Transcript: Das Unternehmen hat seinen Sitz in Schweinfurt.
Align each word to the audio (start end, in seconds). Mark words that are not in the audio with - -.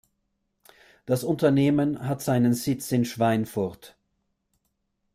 Das 1.05 1.23
Unternehmen 1.23 2.07
hat 2.07 2.23
seinen 2.23 2.55
Sitz 2.55 2.91
in 2.91 3.05
Schweinfurt. 3.05 3.95